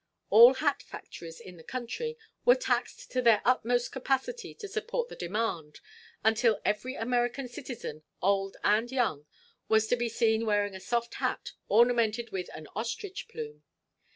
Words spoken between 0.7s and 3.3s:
factories in the country were taxed to